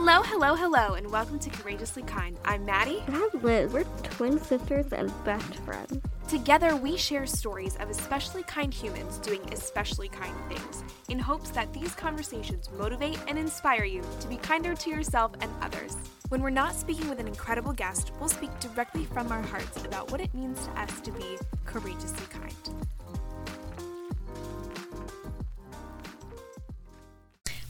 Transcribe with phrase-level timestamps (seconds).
[0.00, 2.38] Hello, hello, hello, and welcome to Courageously Kind.
[2.44, 3.02] I'm Maddie.
[3.08, 3.72] And I'm Liz.
[3.72, 6.00] We're twin sisters and best friends.
[6.28, 11.74] Together, we share stories of especially kind humans doing especially kind things in hopes that
[11.74, 15.96] these conversations motivate and inspire you to be kinder to yourself and others.
[16.28, 20.12] When we're not speaking with an incredible guest, we'll speak directly from our hearts about
[20.12, 21.36] what it means to us to be
[21.66, 22.77] courageously kind.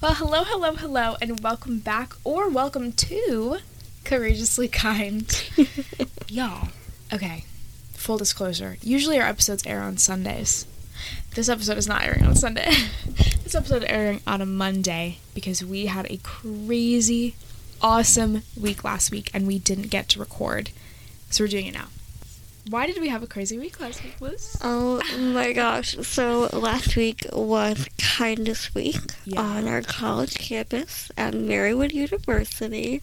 [0.00, 3.58] Well, hello, hello, hello, and welcome back or welcome to
[4.04, 5.50] Courageously Kind.
[6.28, 6.68] Y'all,
[7.12, 7.44] okay,
[7.94, 8.76] full disclosure.
[8.80, 10.66] Usually our episodes air on Sundays.
[11.34, 12.70] This episode is not airing on Sunday.
[13.42, 17.34] this episode is airing on a Monday because we had a crazy,
[17.82, 20.70] awesome week last week and we didn't get to record.
[21.30, 21.88] So we're doing it now.
[22.70, 24.56] Why did we have a crazy week last week, Liz?
[24.62, 25.96] Oh my gosh.
[26.06, 29.40] So last week was Kindness Week Yeah.
[29.40, 33.00] on our college campus at Marywood University.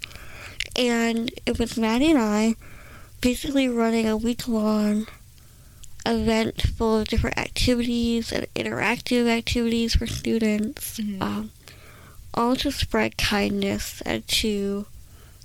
[0.76, 2.56] And it was Maddie and I
[3.22, 5.08] basically running a week long
[6.06, 11.00] event full of different activities and interactive activities for students.
[11.00, 11.22] Mhm.
[11.22, 11.52] Um,
[12.36, 14.86] all to spread kindness and to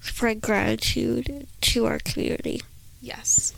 [0.02, 2.60] spread gratitude to our community.
[3.00, 3.54] Yes.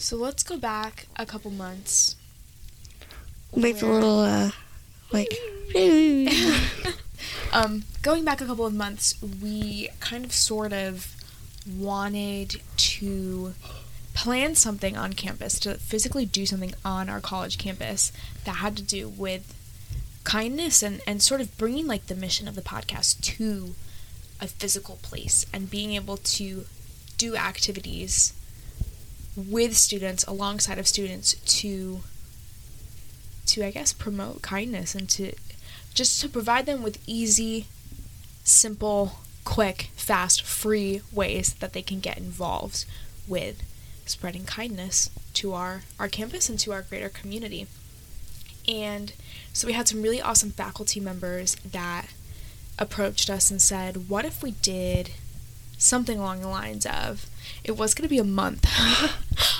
[0.00, 2.16] So let's go back a couple months.
[3.54, 4.50] Makes a little, uh,
[5.12, 5.28] like,
[7.52, 11.14] um, going back a couple of months, we kind of sort of
[11.78, 13.52] wanted to
[14.14, 18.10] plan something on campus, to physically do something on our college campus
[18.46, 19.54] that had to do with
[20.24, 23.74] kindness and, and sort of bringing like the mission of the podcast to
[24.40, 26.64] a physical place and being able to
[27.18, 28.32] do activities
[29.36, 32.00] with students alongside of students to
[33.46, 35.32] to I guess promote kindness and to
[35.94, 37.66] just to provide them with easy,
[38.44, 42.84] simple, quick, fast, free ways that they can get involved
[43.26, 43.62] with
[44.06, 47.66] spreading kindness to our, our campus and to our greater community.
[48.68, 49.12] And
[49.52, 52.08] so we had some really awesome faculty members that
[52.78, 55.10] approached us and said, What if we did
[55.78, 57.26] something along the lines of
[57.64, 58.66] it was going to be a month?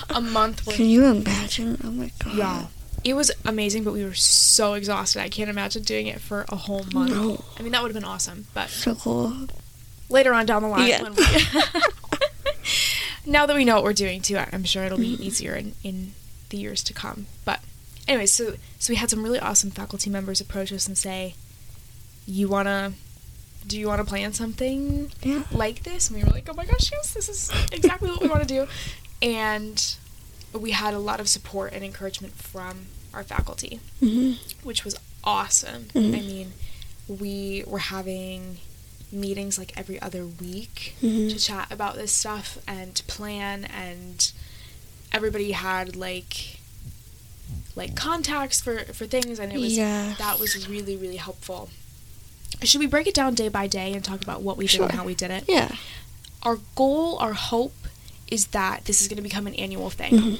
[0.09, 1.79] a month where Can you imagine?
[1.83, 2.35] Oh my god.
[2.35, 2.65] yeah.
[3.03, 5.21] It was amazing, but we were so exhausted.
[5.21, 7.11] I can't imagine doing it for a whole month.
[7.11, 7.43] No.
[7.57, 8.45] I mean, that would have been awesome.
[8.53, 9.47] But So cool.
[10.07, 11.09] later on down the line, Yeah.
[11.09, 11.25] we
[13.31, 15.23] now that we know what we're doing too, I'm sure it'll be mm-hmm.
[15.23, 16.13] easier in, in
[16.49, 17.25] the years to come.
[17.43, 17.59] But
[18.07, 21.35] anyway, so so we had some really awesome faculty members approach us and say,
[22.27, 22.93] "You wanna,
[23.67, 25.43] do you want to plan something Yeah.
[25.51, 28.27] like this?" And we were like, "Oh my gosh, yes, this is exactly what we
[28.27, 28.67] want to do."
[29.21, 29.95] And
[30.53, 34.33] we had a lot of support and encouragement from our faculty hmm
[34.63, 35.85] which was awesome.
[35.93, 36.15] Mhm.
[36.17, 36.53] I mean,
[37.07, 38.57] we were having
[39.11, 41.29] meetings like every other week Mhm.
[41.29, 44.31] to chat about this stuff and to plan and
[45.11, 46.57] everybody had like
[47.75, 50.15] like contacts for for things and it was Yeah.
[50.17, 51.69] that was really really helpful.
[52.63, 54.91] Should we break it down day by day and talk about what we did and
[54.91, 55.45] how we did it?
[55.47, 55.75] Yeah.
[56.43, 57.73] Our goal, our hope
[58.27, 60.39] is that this is going to become an annual thing Mhm.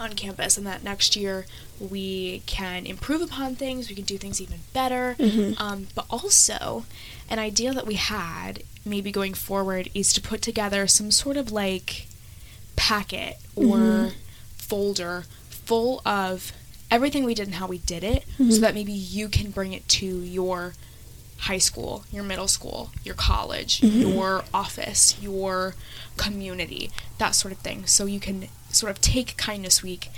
[0.00, 1.46] on campus and that next year
[1.78, 5.14] we can improve upon things, we can do things even better.
[5.18, 5.60] Mhm.
[5.60, 6.84] Um, but also,
[7.28, 11.52] an idea that we had maybe going forward is to put together some sort of
[11.52, 12.06] like
[12.76, 14.12] packet or Mhm.
[14.56, 16.52] folder full of
[16.90, 18.60] everything we did and how we did it so Mhm.
[18.60, 20.74] that maybe you can bring it to your
[21.42, 24.00] high school, your middle school, your college, Mhm.
[24.14, 25.74] your office, your
[26.16, 27.86] community, that sort of thing.
[27.86, 30.08] So you can sort of take kindness week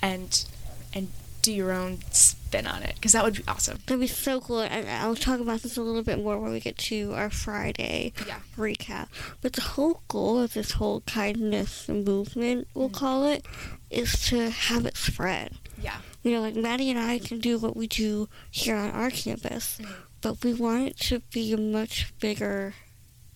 [0.00, 0.44] and
[0.92, 1.08] and
[1.42, 3.78] do your own spin on it because that would be awesome.
[3.86, 4.60] That'd be so cool.
[4.60, 8.12] And I'll talk about this a little bit more when we get to our Friday
[8.26, 8.38] Yeah.
[8.56, 9.08] recap.
[9.42, 12.94] But the whole goal of this whole kindness movement, we'll Mhm.
[12.94, 13.44] call it,
[13.90, 15.58] is to have it spread.
[15.82, 15.96] Yeah.
[16.22, 19.78] You know, like Maddie and I can do what we do here on our campus,
[19.82, 19.88] Mhm.
[20.24, 22.72] But we want it to be much bigger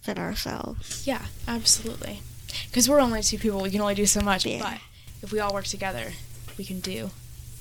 [0.06, 1.06] than ourselves.
[1.06, 2.23] Yeah, absolutely.
[2.64, 4.46] Because we're only two people, we can only do so much.
[4.46, 4.61] Yeah.
[4.62, 4.79] But
[5.23, 6.12] if we all work together,
[6.56, 7.11] we can do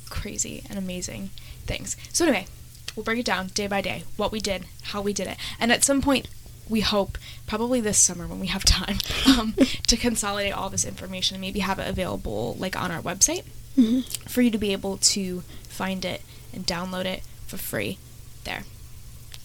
[0.09, 1.31] crazy and amazing
[1.65, 1.97] things.
[2.13, 2.47] So anyway,
[2.95, 5.73] we'll break it down day by day, what we did, how we did it, and
[5.73, 6.29] at some point,
[6.69, 9.55] we hope probably this summer when we have time um,
[9.87, 13.45] to consolidate all this information and maybe have it available like on our website
[13.75, 16.21] hmm for you to be able to find it
[16.53, 17.97] and download it for free
[18.43, 18.63] there.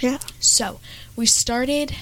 [0.02, 0.18] Yeah.
[0.40, 0.80] So,
[1.16, 1.94] we started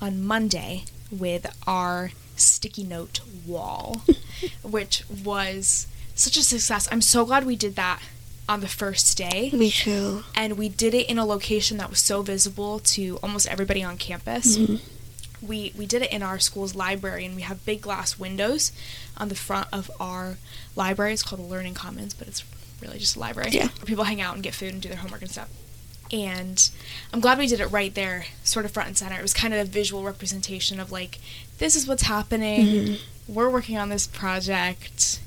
[0.00, 4.02] on Monday with our sticky note wall,
[4.62, 6.88] which was such a success.
[6.92, 8.00] I'm so glad we did that
[8.48, 9.50] on the first day.
[9.52, 10.24] Me too.
[10.34, 13.96] And we did it in a location that was so visible to almost everybody on
[13.96, 14.56] campus.
[14.58, 14.80] Mhm.
[15.40, 18.72] we we did it in our school's library, and we have big glass windows
[19.16, 20.36] on the front of our
[20.74, 21.12] library.
[21.12, 22.42] It's called Learning Commons, but it's
[22.82, 23.68] really just a library Yeah.
[23.68, 25.48] where people hang out and get food and do their homework and stuff.
[26.12, 26.70] And
[27.12, 29.18] I'm glad we did it right there, sort of front and center.
[29.18, 31.18] It was kind of a visual representation of like,
[31.58, 32.66] this is what's happening.
[32.66, 33.00] Mhm.
[33.28, 35.20] We're working on this project,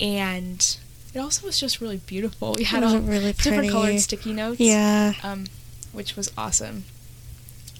[0.00, 0.76] and
[1.14, 2.54] it also was just really beautiful.
[2.58, 5.14] We had all really different colored sticky notes Yeah.
[5.22, 5.46] um,
[5.92, 6.84] which was awesome.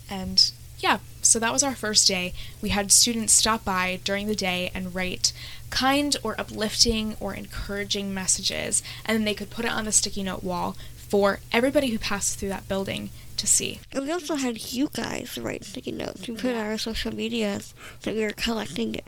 [0.08, 2.32] And yeah, so that was our first day.
[2.62, 5.32] We had students stop by during the day and write
[5.68, 10.22] kind or uplifting or encouraging messages, and then they could put it on the sticky
[10.22, 10.76] note wall
[11.08, 13.80] for everybody who passed through that building to see.
[13.92, 16.26] And we also had you guys write sticky notes.
[16.28, 17.72] We put on our social medias
[18.02, 19.00] that we were collecting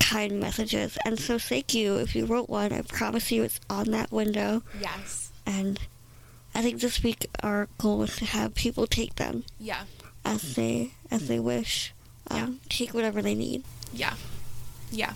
[0.00, 0.96] kind messages.
[1.04, 2.72] And so thank you if you wrote one.
[2.72, 4.62] I promise you it's on that window.
[4.80, 5.30] Yes.
[5.46, 5.78] And
[6.54, 9.82] I think this week our goal was to have people take them Yeah.
[10.24, 11.92] as they as they wish.
[12.30, 13.64] Um, Take whatever they need.
[13.92, 14.14] Yeah.
[14.90, 15.12] Yeah.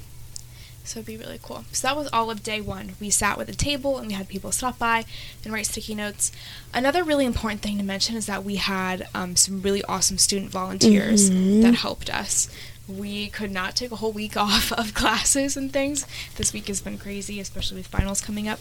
[0.89, 1.65] So it'd be really cool.
[1.71, 2.93] So that was all of day one.
[2.99, 5.05] We sat with a table and we had people stop by
[5.45, 6.33] and write sticky notes.
[6.73, 10.51] Another really important thing to mention is that we had um, some really awesome student
[10.51, 11.61] volunteers Mhm.
[11.63, 12.49] that helped us.
[12.89, 16.07] We could not take a whole week off of classes and things.
[16.37, 18.59] This week has been crazy, especially with finals coming up.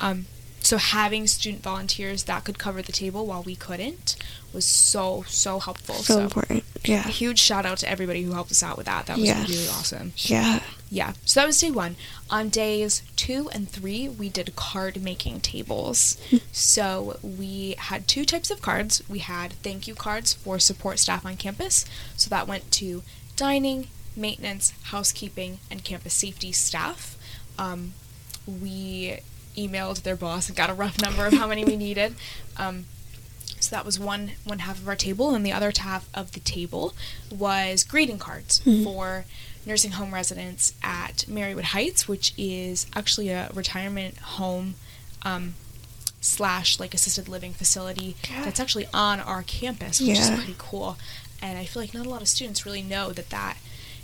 [0.00, 0.26] Um,
[0.60, 4.16] so having student volunteers that could cover the table while we couldn't
[4.52, 5.94] was so so helpful.
[5.94, 6.64] So, important.
[6.84, 7.06] Yeah.
[7.06, 9.06] a huge shout out to everybody who helped us out with that.
[9.06, 9.48] That was Yes.
[9.48, 10.12] really awesome.
[10.16, 10.60] Yeah.
[10.90, 11.12] Yeah.
[11.24, 11.96] So that was day one.
[12.30, 16.16] On days two and three, we did card making tables.
[16.52, 19.02] so we had two types of cards.
[19.08, 21.84] We had thank you cards for support staff on campus.
[22.16, 23.02] So that went to
[23.36, 27.16] dining, maintenance, housekeeping, and campus safety staff.
[27.58, 27.92] Um,
[28.46, 29.18] we
[29.56, 32.14] emailed their boss and got a rough number of how many we needed.
[32.56, 32.86] Um,
[33.68, 36.40] so that was one one half of our table, and the other half of the
[36.40, 36.94] table
[37.30, 38.82] was greeting cards Mhm.
[38.84, 39.24] for
[39.66, 44.74] nursing home residents at Marywood Heights, which is actually a retirement home
[45.22, 45.54] um,
[46.20, 48.44] slash like assisted living facility Yeah.
[48.44, 50.96] that's actually on our campus, which is pretty cool.
[51.42, 53.56] And I feel like not a lot of students really know that that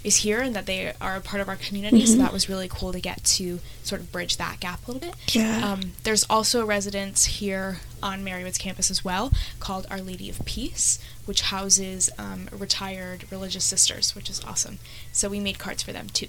[0.05, 2.05] is here and that they are a part of our community.
[2.07, 2.19] So Mhm.
[2.19, 5.17] that was really cool to get to sort of bridge that gap a little bit.
[5.35, 5.67] Yeah.
[5.73, 10.45] Um, there's also a residence here on Marywood's campus as well called Our Lady of
[10.45, 14.79] Peace, which houses um, retired religious sisters, which is awesome.
[15.13, 16.29] So we made cards for them too.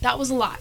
[0.00, 0.60] That was a lot.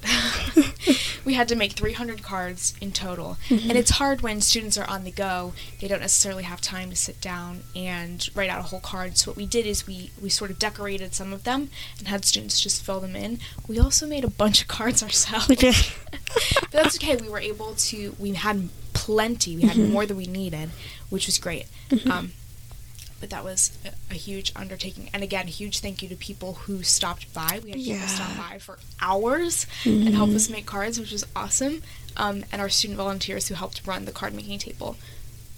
[1.26, 3.38] we had to make 300 cards in total.
[3.50, 3.70] Mhm.
[3.70, 5.54] And it's hard when students are on the go.
[5.80, 9.18] They don't necessarily have time to sit down and write out a whole card.
[9.18, 11.70] So what we did is we, we sort of decorated some of them
[12.00, 13.40] and had students just fill them in.
[13.68, 15.76] We also made a bunch of cards ourselves did.
[16.60, 17.16] but that's okay.
[17.16, 18.16] We were able to.
[18.18, 19.56] We had plenty.
[19.56, 19.92] We had Mhm.
[19.92, 20.72] more than we needed,
[21.10, 21.68] which was great.
[21.92, 22.10] Mhm.
[22.10, 22.32] Um,
[23.20, 25.10] but that was a, a huge undertaking.
[25.14, 27.60] And again, a huge thank you to people who stopped by.
[27.64, 30.36] We had people stop by for hours and help Mhm.
[30.36, 31.82] us make cards, which was awesome.
[32.16, 34.98] Um, and our student volunteers who helped run the card making table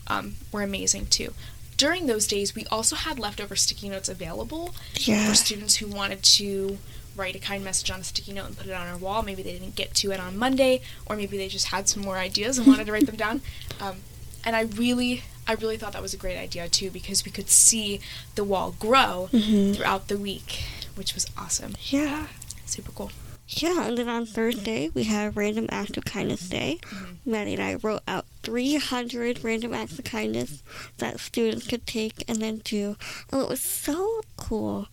[0.08, 1.34] um, were amazing too.
[1.78, 5.28] During those days, we also had leftover sticky notes available Yeah.
[5.30, 6.78] for students who wanted to
[7.16, 9.22] write a kind message on a sticky note and put it on our wall.
[9.24, 12.18] Maybe they didn't get to it on Monday, or maybe they just had some more
[12.18, 13.42] ideas and wanted to write them down.
[13.80, 13.98] Um,
[14.44, 17.50] and I really, I really thought that was a great idea too because we could
[17.50, 18.00] see
[18.36, 19.76] the wall grow Mhm.
[19.76, 20.62] throughout the week,
[20.94, 21.76] which was awesome.
[21.88, 22.28] Yeah.
[22.68, 23.12] Super cool.
[23.48, 26.78] Yeah, and then on Thursday we had Random Act of Kindness Day.
[26.84, 27.16] Mhm.
[27.26, 30.62] Maddie and I wrote out 300 random acts of kindness
[31.00, 32.96] that students could take and then do.
[33.32, 34.88] And it was so cool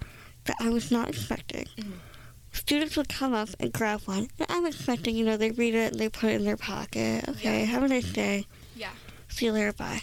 [0.47, 1.67] that I was not expecting.
[1.77, 1.93] Mhm.
[2.55, 4.31] Students would come up and grab one.
[4.39, 7.29] And I'm expecting, you know, they read it and they put it in their pocket.
[7.29, 7.67] Okay, Yeah.
[7.67, 8.47] have a nice day.
[8.75, 8.93] Yeah.
[9.29, 10.01] See you later, bye.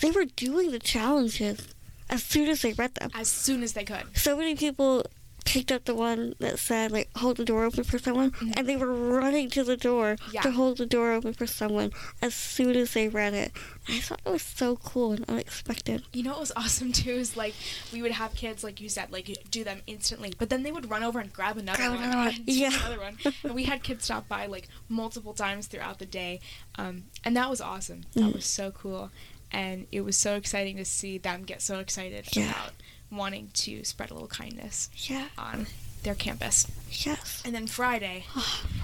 [0.00, 1.68] They were doing the challenges
[2.10, 3.10] as soon as they read them.
[3.14, 4.04] As soon as they could.
[4.16, 5.04] so many people
[5.46, 8.54] picked up the one that said like hold the door open for someone Mhm.
[8.56, 10.40] and they were running to the door Yeah.
[10.40, 13.52] to hold the door open for someone as soon as they read it
[13.86, 17.10] and i thought it was so cool and unexpected You know what was awesome too
[17.10, 17.52] is like
[17.92, 20.88] we would have kids like you said like do them instantly, but then they would
[20.88, 22.68] run over and grab another Grab one, another one, and yeah.
[22.78, 23.18] another one.
[23.44, 26.40] And we had kids stop by like multiple times throughout the day,
[26.76, 28.04] um, and that was awesome.
[28.14, 28.34] That Mm.
[28.36, 29.10] was so cool,
[29.54, 32.50] and it was so exciting to see them get so excited Yeah.
[32.50, 32.72] about
[33.10, 35.28] wanting to spread a little kindness yeah.
[35.38, 35.68] on
[36.02, 36.66] their campus.
[36.90, 37.40] yes.
[37.44, 38.24] And then Friday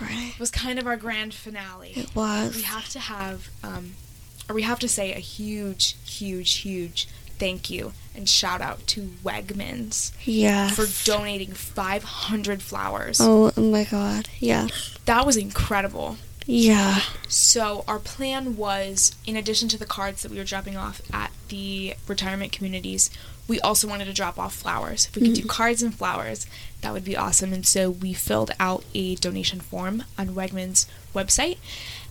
[0.00, 1.92] right was kind of our grand finale.
[1.96, 2.54] It was.
[2.54, 3.94] We have to have um,
[4.48, 7.08] or we have to say a huge huge huge
[7.38, 10.76] thank you and shout out to wegmans yes.
[10.76, 13.18] for donating 500 flowers.
[13.20, 14.28] Oh my god.
[14.38, 14.68] Yeah.
[15.06, 16.16] That was incredible
[16.50, 21.00] yeah so our plan was in addition to the cards that we were dropping off
[21.12, 23.11] at the retirement communities
[23.50, 25.07] we also wanted to drop off flowers.
[25.07, 25.49] If we could do mm-hmm.
[25.49, 26.47] cards and flowers,
[26.83, 27.52] that would be awesome.
[27.52, 31.59] And so we filled out a donation form on Wegmans website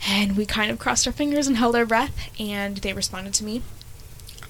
[0.05, 3.45] and we kind of crossed our fingers and held our breath and they responded to
[3.45, 3.61] me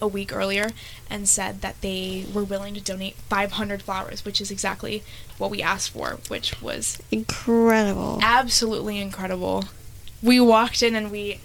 [0.01, 0.69] a week earlier
[1.11, 5.03] and said that they were willing to donate 500 flowers, which is exactly
[5.37, 8.17] what we asked for, which was Incredible.
[8.23, 9.65] absolutely incredible.
[10.21, 11.39] We walked in and we,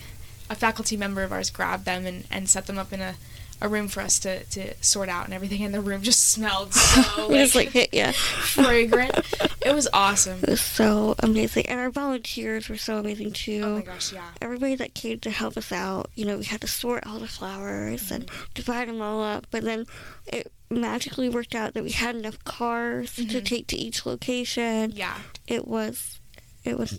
[0.50, 3.14] a faculty member of ours grabbed them and, and set them up in a,
[3.60, 6.74] a room for us to, to sort out, and everything in the room just smelled
[6.74, 8.12] so We just like, like hit yeah.
[8.12, 9.14] fragrant.
[9.64, 10.40] It was awesome.
[10.42, 13.62] It was so amazing, and our volunteers were so amazing too.
[13.64, 14.28] Oh my gosh, yeah.
[14.42, 17.28] Everybody that came to help us out, you know, we had to sort all the
[17.28, 18.44] flowers and Mm-hmm.
[18.54, 19.86] divide them all up, but then
[20.26, 23.44] it magically worked out that we had enough cars to Mhm.
[23.44, 24.90] take to each location.
[24.94, 25.16] Yeah.
[25.46, 26.18] It was,
[26.64, 26.98] it was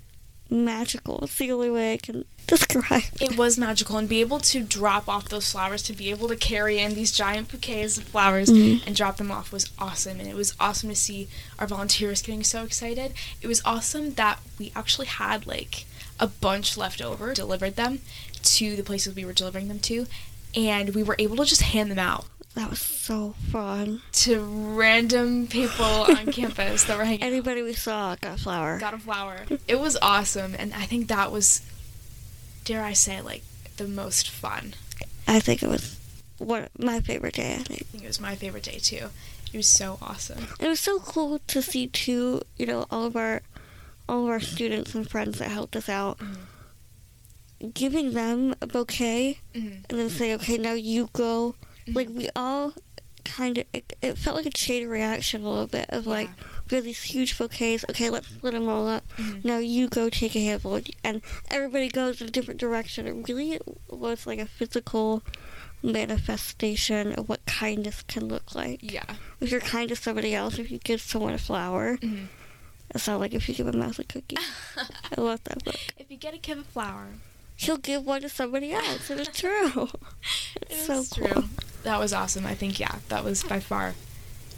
[0.50, 1.20] magical.
[1.24, 3.32] It's the only way I can describe it.
[3.32, 6.36] It was magical, and be able to drop off those flowers, to be able to
[6.36, 8.82] carry in these giant bouquets of flowers Mhm.
[8.86, 10.20] and drop them off was awesome.
[10.20, 13.14] And it was awesome to see our volunteers getting so excited.
[13.42, 15.86] It was awesome that we actually had like
[16.20, 18.02] a bunch left over, delivered them
[18.44, 20.06] to the places we were delivering them to,
[20.56, 24.01] and we were able to just hand them out That was so fun.
[24.13, 27.27] to random people on campus that were hanging out.
[27.27, 28.79] Anybody we saw got a flower.
[28.79, 29.41] got a flower.
[29.67, 31.62] It was awesome, and I think that was,
[32.63, 33.43] dare I say, like
[33.77, 34.74] the most fun.
[35.27, 36.00] I think it was
[36.38, 37.55] one my favorite day.
[37.59, 37.81] I think.
[37.81, 39.09] I think it was my favorite day too.
[39.53, 40.47] It was so awesome.
[40.59, 43.41] It was so cool to see too, you know, all of our
[44.07, 46.19] all of our students and friends that helped us out,
[47.74, 49.83] giving them a bouquet Mhm.
[49.89, 51.55] and then say, okay, now you go.
[51.88, 52.74] Like we all
[53.24, 56.30] kind of, it, it felt like a chain reaction a little bit of like,
[56.70, 57.86] we have these huge bouquets.
[57.89, 59.04] Okay, let's split them all up.
[59.18, 59.44] Mhm.
[59.46, 63.06] Now you go take a handful, and everybody goes in a different direction.
[63.08, 65.24] It really was like a physical
[65.84, 68.80] manifestation of what kindness can look like.
[68.82, 69.04] Yeah.
[69.39, 72.27] If you're kind to somebody else, if you give someone a flower, Mhm.
[72.94, 74.38] it's not like if you give a mouse a cookie.
[75.18, 75.75] I love that book.
[75.98, 77.08] if you get a kid a flower,
[77.58, 79.88] He'll give one to somebody else, and it's true.
[80.58, 81.27] it It's so true.
[81.27, 81.44] cool.
[81.86, 81.92] True.
[81.92, 82.46] That was awesome.
[82.46, 83.94] I think yeah, that was by far,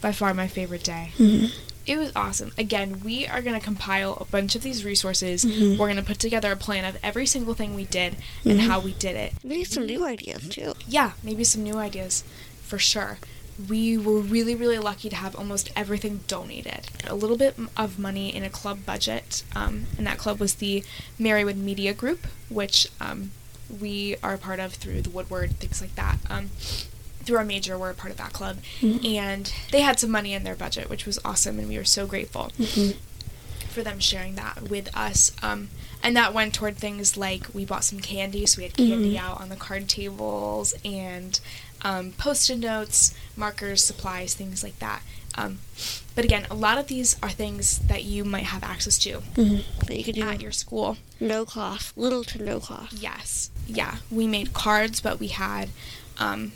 [0.01, 1.11] by far my favorite day.
[1.17, 1.51] Mhm.
[1.85, 2.51] It was awesome.
[2.57, 5.45] Again, we are going to compile a bunch of these resources.
[5.45, 5.77] Mhm.
[5.77, 8.67] We're going to put together a plan of every single thing we did and Mhm.
[8.67, 9.33] how we did it.
[9.43, 10.73] Maybe some new ideas too.
[10.87, 12.23] yeah, maybe some new ideas
[12.65, 13.19] for sure.
[13.69, 16.89] We were really, really lucky to have almost everything donated.
[17.05, 20.83] A little bit of money in a club budget, um, and that club was the
[21.19, 23.31] Marywood Media Group, which um,
[23.79, 26.17] we are a part of through the Wood Word, things like that.
[26.29, 26.51] Um,
[27.27, 28.57] through our major, we're a part of that club.
[28.81, 29.05] Mhm.
[29.17, 32.07] And they had some money in their budget, which was awesome, and we were so
[32.07, 32.95] grateful Mhm.
[33.69, 35.31] for them sharing that with us.
[35.43, 35.69] Um,
[36.01, 39.19] and that went toward things like we bought some candy, so we had candy Mhm.
[39.19, 41.39] out on the card tables and
[41.83, 45.03] um, post-it notes, markers, supplies, things like that.
[45.35, 45.59] Um,
[46.15, 49.63] but again, a lot of these are things that you might have access to Mhm.
[49.85, 50.97] That you could do at your school.
[51.19, 52.93] no cost, little to no cost.
[52.93, 53.97] Yes, yeah.
[54.09, 55.69] We made cards, but we had,
[56.17, 56.53] um,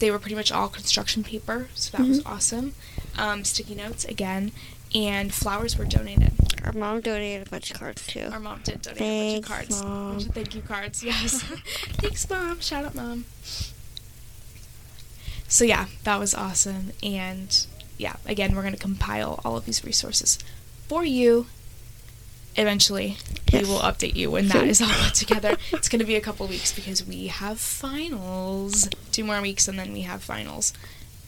[0.00, 2.26] they were pretty much all construction paper, so that was Mhm.
[2.26, 2.74] awesome.
[3.16, 4.52] Um, sticky notes again,
[4.94, 6.32] and flowers were donated.
[6.64, 8.28] Our mom donated a bunch of cards too.
[8.32, 9.82] Our mom did donate a bunch of cards.
[9.82, 10.12] Mom.
[10.14, 11.42] Bunch of thank you cards, yes.
[11.98, 12.60] Thanks, Mom.
[12.60, 13.24] Shout out, Mom.
[15.48, 16.92] So, yeah, that was awesome.
[17.02, 17.66] And,
[17.98, 20.38] yeah, again, we're going to compile all of these resources
[20.88, 21.46] for you.
[22.56, 23.16] Eventually,
[23.52, 23.62] Yes.
[23.64, 25.56] we will update you when that is all put together.
[25.72, 28.88] it's going to be a couple weeks because we have finals.
[29.12, 30.72] Two more weeks, and then we have finals.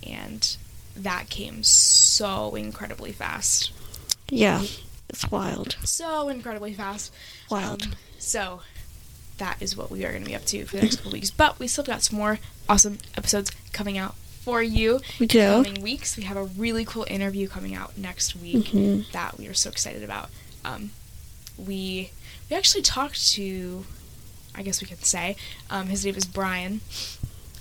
[0.06, 0.56] And
[0.96, 3.72] that came so incredibly fast.
[4.28, 4.64] Yeah,
[5.08, 5.76] it's wild.
[5.84, 7.12] So incredibly fast.
[7.50, 7.82] Wild.
[7.84, 8.62] Um, so
[9.38, 11.30] that is what we are going to be up to for the next couple weeks.
[11.30, 12.38] But we still got some more
[12.68, 15.00] awesome episodes coming out for you.
[15.20, 15.62] We do.
[15.64, 19.10] Coming weeks, we have a really cool interview coming out next week Mhm.
[19.12, 20.30] that we are so excited about.
[20.64, 20.90] Um,
[21.58, 22.10] we
[22.50, 23.84] we actually talked to,
[24.54, 25.36] I guess we could say,
[25.70, 26.80] um, his name is Brian,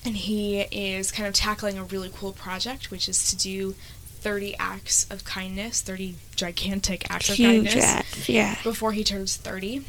[0.04, 3.76] and he is kind of tackling a really cool project, which is to do
[4.20, 8.58] 30 acts of kindness, 30 gigantic acts of kindness acts, yeah.
[8.64, 9.84] before he turns 30,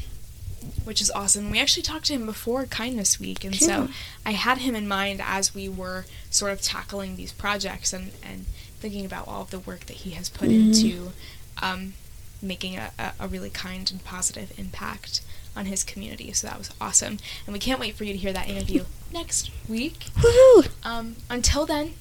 [0.85, 1.51] which is awesome.
[1.51, 3.89] We actually talked to him before Kindness Week, and so
[4.25, 8.45] I had him in mind as we were sort of tackling these projects and, and
[8.79, 10.67] thinking about all of the work that he has put Mhm.
[10.67, 11.11] into
[11.61, 11.93] um,
[12.43, 15.21] making a, a, really kind and positive impact
[15.55, 16.33] on his community.
[16.33, 17.17] So that was awesome.
[17.45, 20.07] And we can't wait for you to hear that interview next week.
[20.17, 20.69] Woohoo!
[20.83, 21.93] Um, until then,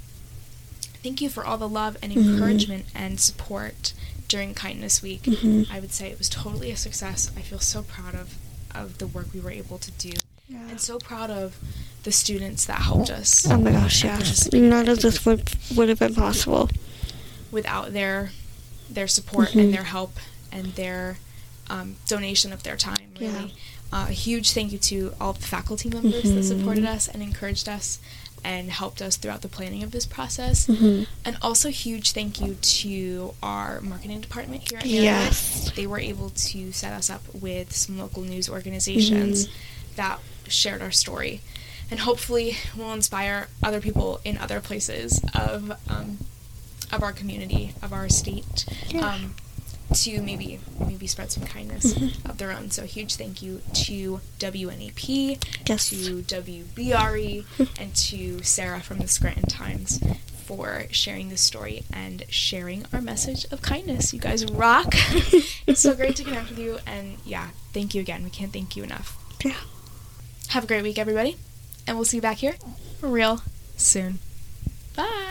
[1.02, 2.34] thank you for all the love and Mhm.
[2.34, 3.92] encouragement and support
[4.28, 5.22] during Kindness Week.
[5.24, 5.70] Mhm.
[5.70, 7.30] I would say it was totally a success.
[7.36, 8.34] I feel so proud of,
[8.74, 10.12] of the work we were able to do,
[10.48, 10.68] Yeah.
[10.70, 11.56] and so proud of
[12.04, 13.46] the students that helped us.
[13.46, 14.18] Oh my gosh, yeah.
[14.52, 16.68] None of this would would have been possible
[17.50, 18.32] without their
[18.88, 19.60] their support Mhm.
[19.60, 20.18] and their help
[20.52, 21.18] and their
[21.70, 23.08] um, donation of their time.
[23.18, 23.32] Really,
[23.92, 23.98] Yeah.
[24.02, 26.44] uh, a huge thank you to all the faculty members that Mhm.
[26.48, 27.98] supported us and encouraged us
[28.44, 30.66] and helped us throughout the planning of this process.
[30.66, 31.06] Mhm.
[31.24, 35.02] And also huge thank you to our marketing department here at Merritt.
[35.04, 35.70] Yes.
[35.76, 39.50] They were able to set us up with some local news organizations Mhm.
[39.96, 40.18] that
[40.48, 41.40] shared our story.
[41.90, 46.18] And hopefully will inspire other people in other places of um,
[46.90, 49.14] of our community, of our state, Yeah.
[49.14, 49.34] um,
[49.94, 52.28] to maybe maybe spread some kindness Mhm.
[52.28, 52.70] of their own.
[52.70, 55.90] So a huge thank you to WNEP, Yes.
[55.90, 57.44] to WBRE,
[57.80, 60.00] and to Sarah from the Scranton Times
[60.46, 64.12] for sharing this story and sharing our message of kindness.
[64.12, 64.88] You guys rock.
[65.66, 68.24] it's so great to connect with you, and yeah, thank you again.
[68.24, 69.16] We can't thank you enough.
[69.44, 69.54] Yeah.
[70.48, 71.36] Have a great week, everybody,
[71.86, 72.56] and we'll see you back here
[73.00, 73.42] real
[73.76, 74.18] soon.
[74.96, 75.28] Bye.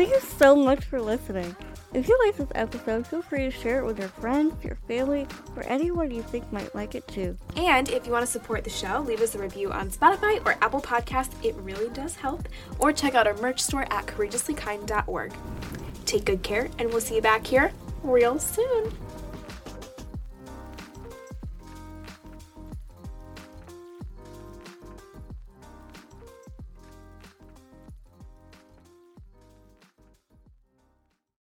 [0.00, 1.54] Thank you so much for listening.
[1.92, 5.26] If you like this episode, feel free to share it with your friends, your family,
[5.54, 7.36] or anyone you think might like it too.
[7.54, 10.56] And if you want to support the show, leave us a review on Spotify or
[10.62, 11.34] Apple Podcasts.
[11.44, 12.48] It really does help.
[12.78, 15.34] Or check out our merch store at courageouslykind.org.
[16.06, 17.70] Take good care, and we'll see you back here
[18.02, 18.96] real soon.